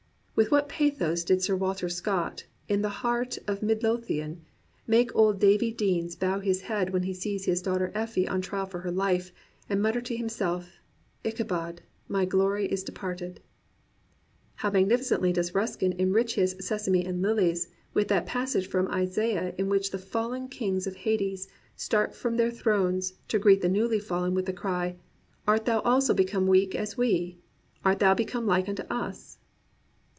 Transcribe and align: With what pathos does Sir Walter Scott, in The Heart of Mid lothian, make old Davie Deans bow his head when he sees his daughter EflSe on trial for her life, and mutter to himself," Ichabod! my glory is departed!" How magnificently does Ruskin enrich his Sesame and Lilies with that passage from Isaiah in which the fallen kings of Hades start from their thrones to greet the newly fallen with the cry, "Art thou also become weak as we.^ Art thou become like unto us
With 0.33 0.49
what 0.49 0.69
pathos 0.69 1.23
does 1.23 1.43
Sir 1.43 1.55
Walter 1.55 1.87
Scott, 1.87 2.45
in 2.67 2.81
The 2.81 3.03
Heart 3.05 3.37
of 3.47 3.61
Mid 3.61 3.83
lothian, 3.83 4.41
make 4.87 5.15
old 5.15 5.39
Davie 5.39 5.71
Deans 5.71 6.15
bow 6.15 6.39
his 6.39 6.61
head 6.61 6.89
when 6.89 7.03
he 7.03 7.13
sees 7.13 7.45
his 7.45 7.61
daughter 7.61 7.91
EflSe 7.93 8.27
on 8.27 8.41
trial 8.41 8.65
for 8.65 8.79
her 8.79 8.89
life, 8.89 9.31
and 9.69 9.79
mutter 9.79 10.01
to 10.01 10.15
himself," 10.17 10.79
Ichabod! 11.23 11.83
my 12.07 12.25
glory 12.25 12.65
is 12.65 12.83
departed!" 12.83 13.39
How 14.63 14.71
magnificently 14.71 15.31
does 15.31 15.53
Ruskin 15.53 15.91
enrich 15.99 16.33
his 16.33 16.55
Sesame 16.59 17.05
and 17.05 17.21
Lilies 17.21 17.67
with 17.93 18.07
that 18.07 18.25
passage 18.25 18.65
from 18.67 18.87
Isaiah 18.87 19.53
in 19.59 19.69
which 19.69 19.91
the 19.91 19.99
fallen 19.99 20.47
kings 20.47 20.87
of 20.87 20.95
Hades 20.95 21.49
start 21.75 22.15
from 22.15 22.37
their 22.37 22.49
thrones 22.49 23.13
to 23.27 23.37
greet 23.37 23.61
the 23.61 23.69
newly 23.69 23.99
fallen 23.99 24.33
with 24.33 24.47
the 24.47 24.53
cry, 24.53 24.95
"Art 25.47 25.65
thou 25.65 25.81
also 25.81 26.15
become 26.15 26.47
weak 26.47 26.73
as 26.73 26.97
we.^ 26.97 27.37
Art 27.85 27.99
thou 27.99 28.15
become 28.15 28.47
like 28.47 28.67
unto 28.67 28.83
us 28.89 29.37